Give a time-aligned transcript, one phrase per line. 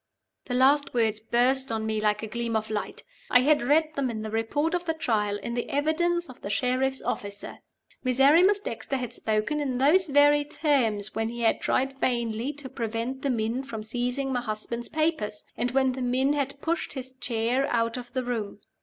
[0.47, 3.03] '"The last words burst on me like a gleam of light!
[3.29, 6.49] I had read them in the Report of the Trial in the evidence of the
[6.49, 7.59] sheriff's officer.
[8.03, 13.21] Miserrimus Dexter had spoken in those very terms when he had tried vainly to prevent
[13.21, 17.67] the men from seizing my husband's papers, and when the men had pushed his chair
[17.69, 18.57] out of the room.